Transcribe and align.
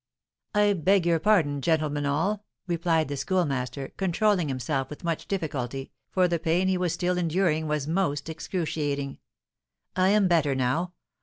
"I 0.55 0.73
beg 0.73 1.05
your 1.05 1.19
pardon, 1.19 1.61
gentlemen 1.61 2.07
all," 2.07 2.43
replied 2.65 3.07
the 3.07 3.15
Schoolmaster, 3.15 3.91
controlling 3.97 4.47
himself 4.47 4.89
with 4.89 5.03
much 5.03 5.27
difficulty, 5.27 5.91
for 6.09 6.27
the 6.27 6.39
pain 6.39 6.67
he 6.67 6.75
was 6.75 6.91
still 6.91 7.19
enduring 7.19 7.67
was 7.67 7.87
most 7.87 8.27
excruciating. 8.27 9.19
"I 9.95 10.09
am 10.09 10.27
better 10.27 10.55
now. 10.55 10.93